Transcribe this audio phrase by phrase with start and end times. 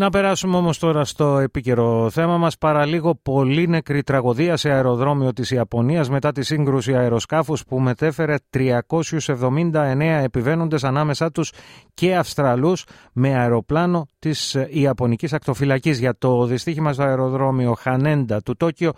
[0.00, 2.58] Να περάσουμε όμως τώρα στο επίκαιρο θέμα μας.
[2.58, 10.20] Παραλίγο πολύ νεκρή τραγωδία σε αεροδρόμιο της Ιαπωνίας μετά τη σύγκρουση αεροσκάφους που μετέφερε 379
[10.22, 11.52] επιβαίνοντες ανάμεσά τους
[11.94, 15.98] και Αυστραλούς με αεροπλάνο της Ιαπωνικής Ακτοφυλακής.
[15.98, 18.92] Για το δυστύχημα στο αεροδρόμιο Χανέντα του Τόκιο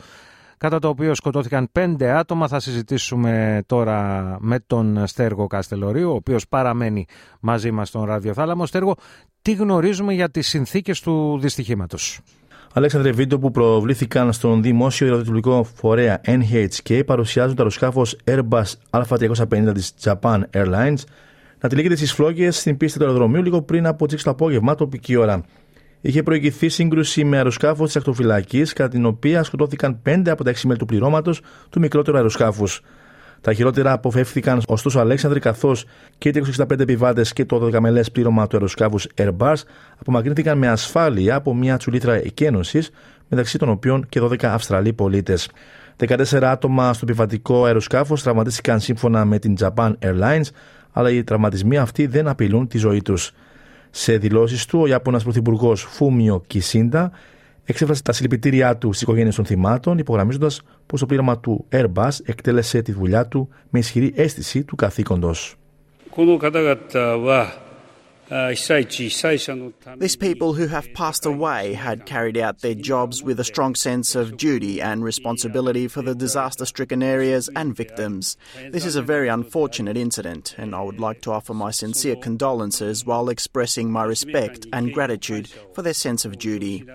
[0.60, 2.48] κατά το οποίο σκοτώθηκαν πέντε άτομα.
[2.48, 7.06] Θα συζητήσουμε τώρα με τον Στέργο Καστελωρίου, ο οποίος παραμένει
[7.40, 8.66] μαζί μας στον ραδιοθάλαμο.
[8.66, 8.94] Στέργο,
[9.42, 12.20] τι γνωρίζουμε για τις συνθήκες του δυστυχήματος;
[12.72, 19.94] Αλέξανδρε, βίντεο που προβλήθηκαν στον δημόσιο ιδιωτικό φορέα NHK παρουσιάζουν το αεροσκάφος Airbus A350 της
[20.02, 21.02] Japan Airlines
[21.60, 24.74] να τυλίγεται στις φλόγες στην πίστη του αεροδρομίου λίγο πριν από τις 6 το απόγευμα,
[24.74, 25.44] τοπική ώρα
[26.00, 30.66] είχε προηγηθεί σύγκρουση με αεροσκάφος της ακτοφυλακής, κατά την οποία σκοτώθηκαν πέντε από τα έξι
[30.66, 32.82] μέλη του πληρώματος του μικρότερου αεροσκάφους.
[33.40, 35.84] Τα χειρότερα αποφεύθηκαν ωστόσο ο Αλέξανδρη, καθώς
[36.18, 39.54] και οι 265 επιβάτες και το 12 μελέ πλήρωμα του αεροσκάφους Airbus
[39.98, 42.90] απομακρύνθηκαν με ασφάλεια από μια τσουλήθρα εκένωσης,
[43.28, 45.48] μεταξύ των οποίων και 12 Αυστραλοί πολίτες.
[45.96, 50.48] 14 άτομα στο επιβατικό αεροσκάφος τραυματίστηκαν σύμφωνα με την Japan Airlines,
[50.92, 53.32] αλλά οι τραυματισμοί αυτοί δεν απειλούν τη ζωή τους.
[53.90, 57.10] Σε δηλώσεις του, ο Ιάπωνας Πρωθυπουργός Φούμιο Κισίντα
[57.64, 62.82] εξέφρασε τα συλληπιτήριά του στις οικογένειες των θυμάτων, υπογραμμίζοντας πως το πλήρωμα του Airbus εκτέλεσε
[62.82, 65.56] τη δουλειά του με ισχυρή αίσθηση του καθήκοντος.
[68.30, 74.14] These people who have passed away had carried out their jobs with a strong sense
[74.14, 78.36] of duty and responsibility for the disaster stricken areas and victims.
[78.70, 83.04] This is a very unfortunate incident, and I would like to offer my sincere condolences
[83.04, 86.86] while expressing my respect and gratitude for their sense of duty.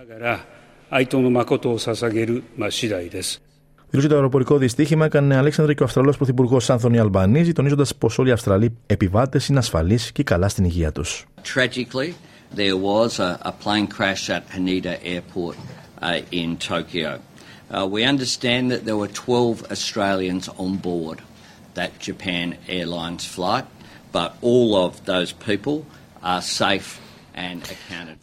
[3.90, 8.28] Δήλωσε το αεροπορικό δυστύχημα έκανε Αλέξανδρο και ο Αυστραλό Πρωθυπουργό Άνθονι Αλμπανίζη, τονίζοντα πω όλοι
[8.28, 11.04] οι Αυστραλοί επιβάτε είναι ασφαλεί και καλά στην υγεία του.
[11.54, 12.12] Tragically,
[12.56, 15.56] there was a, a plane crash at Haneda Airport
[16.02, 17.10] uh, in Tokyo.
[17.70, 21.18] Uh, we understand that there were 12 Australians on board
[21.74, 23.66] that Japan Airlines flight,
[24.12, 25.84] but all of those people
[26.22, 26.88] are safe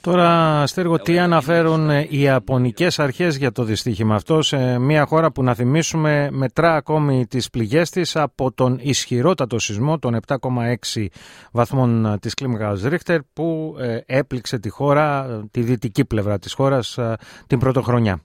[0.02, 5.44] Τώρα, Στέργο, τι αναφέρουν οι Ιαπωνικές αρχές για το δυστύχημα αυτό σε μια χώρα που
[5.44, 11.06] να θυμίσουμε μετρά ακόμη τις πληγές της από τον ισχυρότατο σεισμό των 7,6
[11.52, 17.16] βαθμών της κλίμακας Ρίχτερ που ε, έπληξε τη χώρα, τη δυτική πλευρά της χώρας ε,
[17.48, 18.22] την πρωτοχρονιά.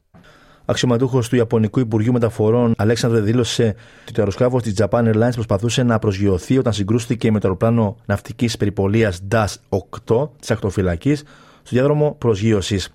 [0.70, 5.98] Αξιωματούχος του Ιαπωνικού Υπουργείου Μεταφορών, Αλέξανδρε, δήλωσε ότι το αεροσκάφος της Japan Airlines προσπαθούσε να
[5.98, 9.46] προσγειωθεί όταν συγκρούστηκε με το αεροπλάνο ναυτικής περιπολίας DAS
[10.06, 11.18] 8 της ακτοφυλακής
[11.62, 12.92] στο διάδρομο προσγείωσης.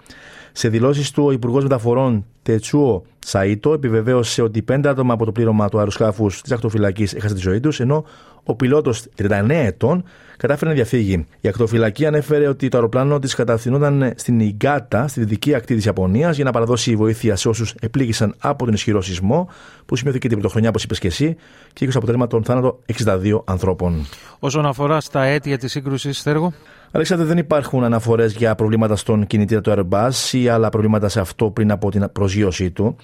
[0.55, 5.69] Σε δηλώσεις του, ο Υπουργός Μεταφορών Τετσούο Σαΐτο επιβεβαίωσε ότι πέντε άτομα από το πλήρωμα
[5.69, 8.05] του αεροσκάφους της ακτοφυλακής έχασαν τη ζωή τους, ενώ
[8.43, 10.03] ο πιλότος 39 ετών
[10.37, 11.25] κατάφερε να διαφύγει.
[11.41, 16.35] Η ακτοφυλακή ανέφερε ότι το αεροπλάνο της κατευθυνόταν στην Ιγκάτα, στη δυτική ακτή της Ιαπωνίας,
[16.35, 19.49] για να παραδώσει βοήθεια σε όσους επλήγησαν από τον ισχυρό σεισμό,
[19.85, 21.35] που σημειώθηκε την πρωτοχρονιά, όπως είπες και εσύ,
[21.73, 24.05] και είχε αποτέλεσμα τον θάνατο 62 ανθρώπων.
[24.39, 26.53] Όσον αφορά στα αίτια της σύγκρουσης, Στέργο;
[26.95, 30.09] Αλέξανδρε, δεν υπάρχουν αναφορές για προβλήματα στον κινητήρα του Airbus
[30.43, 32.95] ή άλλα προβλήματα σε αυτό πριν από την προσγείωσή του.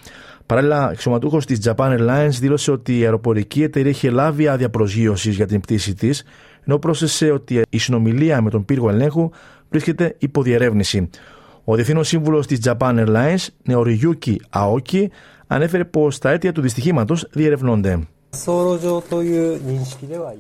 [0.46, 5.46] Παράλληλα, εξωματούχος της Japan Airlines δήλωσε ότι η αεροπορική εταιρεία είχε λάβει άδεια προσγείωσης για
[5.46, 6.24] την πτήση της,
[6.66, 9.30] ενώ πρόσθεσε ότι η συνομιλία με τον πύργο ελέγχου
[9.70, 11.10] βρίσκεται υπό διερεύνηση.
[11.64, 15.12] Ο διευθύνων σύμβουλος της Japan Airlines, Νεοριούκη Αόκη,
[15.48, 18.08] ανέφερε πως τα αίτια του δυστυχήματος διερευνώνται.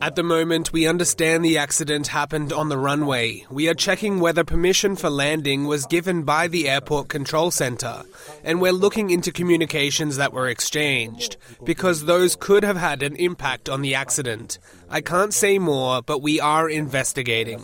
[0.01, 3.45] At the moment, we understand the accident happened on the runway.
[3.49, 8.03] We are checking whether permission for landing was given by the airport control center,
[8.43, 13.69] and we're looking into communications that were exchanged, because those could have had an impact
[13.69, 14.59] on the accident.
[14.89, 17.59] I can't say more, but we are investigating.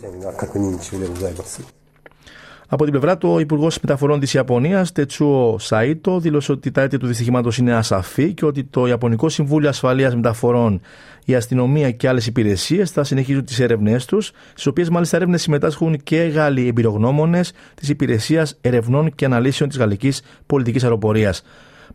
[2.68, 6.98] Από την πλευρά του, ο Υπουργός Μεταφορών της Ιαπωνίας, Τετσούο Σαΐτο, δήλωσε ότι τα αίτια
[6.98, 10.80] του δυστυχήματος είναι ασαφή και ότι το Ιαπωνικό Συμβούλιο Ασφαλείας Μεταφορών,
[11.24, 15.96] η αστυνομία και άλλες υπηρεσίες θα συνεχίζουν τις έρευνές τους, στις οποίες μάλιστα έρευνες συμμετάσχουν
[16.02, 21.42] και Γάλλοι εμπειρογνώμονες της Υπηρεσίας Ερευνών και Αναλύσεων της Γαλλικής Πολιτικής Αεροπορίας.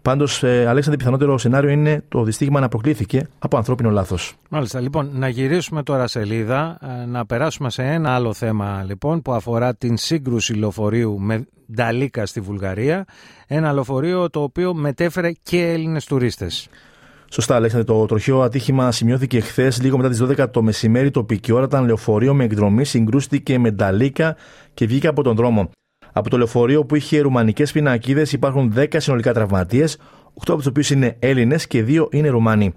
[0.02, 4.36] Πάντως, ε, Αλέξανδρε, πιθανότερο σενάριο είναι το δυστύχημα να προκλήθηκε από ανθρώπινο λάθος.
[4.50, 4.80] Μάλιστα.
[4.80, 9.76] Λοιπόν, να γυρίσουμε τώρα σελίδα, ε, να περάσουμε σε ένα άλλο θέμα λοιπόν που αφορά
[9.76, 13.06] την σύγκρουση λεωφορείου με Νταλίκα στη Βουλγαρία.
[13.48, 16.70] Ένα λεωφορείο το οποίο μετέφερε και Έλληνες τουρίστες.
[17.34, 17.94] Σωστά, Αλέξανδρε.
[17.94, 22.34] Το τροχαίο ατύχημα σημειώθηκε χθες, λίγο μετά τις 12 το μεσημέρι τοπική ώρα, όταν λεωφορείο
[22.34, 24.36] με εκδρομή συγκρούστηκε με Νταλίκα
[24.74, 25.70] και βγήκε από τον δρόμο.
[26.13, 29.98] Από το λεωφορείο που είχε ρουμανικές πινακίδες υπάρχουν 10 συνολικά τραυματίες,
[30.34, 32.74] 8 από τους οποίους είναι Έλληνες και 2 είναι Ρουμάνοι.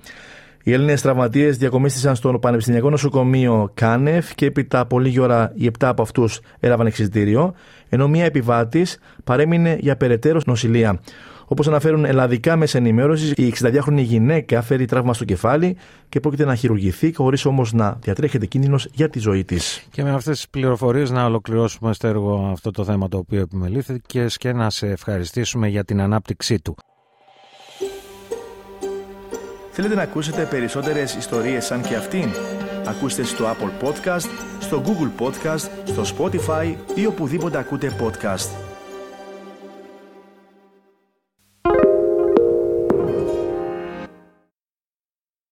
[0.66, 5.70] Οι Έλληνες τραυματίες διακομίστησαν στο Πανεπιστημιακό Νοσοκομείο Κάνεφ και έπειτα από λίγη ώρα οι 7
[5.80, 7.54] από αυτούς έλαβαν εξητήριο,
[7.88, 11.00] ενώ μία επιβάτης παρέμεινε για περαιτέρω νοσηλεία.
[11.46, 15.76] Όπως αναφέρουν ελλαδικά μέσα ενημέρωσης, η 62χρονη γυναίκα φέρει τραύμα στο κεφάλι
[16.08, 19.86] και πρόκειται να χειρουργηθεί, χωρίς όμως να διατρέχεται κίνδυνος για τη ζωή της.
[19.90, 24.26] Και με αυτές τις πληροφορίες να ολοκληρώσουμε στο έργο αυτό το θέμα το οποίο επιμελήθηκε
[24.36, 26.76] και να σε ευχαριστήσουμε για την ανάπτυξή του.
[29.70, 32.28] Θέλετε να ακούσετε περισσότερες ιστορίες σαν και αυτήν;
[32.86, 34.28] Ακούστε στο Apple Podcast,
[34.60, 38.63] στο Google Podcast, στο Spotify ή οπουδήποτε ακούτε podcast.